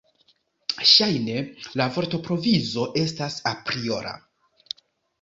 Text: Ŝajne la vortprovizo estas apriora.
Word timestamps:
Ŝajne 0.91 1.35
la 1.81 1.87
vortprovizo 1.99 2.89
estas 3.05 3.41
apriora. 3.55 4.21